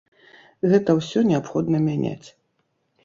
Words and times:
Гэта 0.71 0.95
ўсё 0.99 1.23
неабходна 1.33 1.83
мяняць. 1.87 2.27